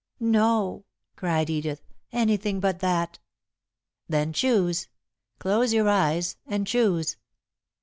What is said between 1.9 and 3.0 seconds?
"Anything but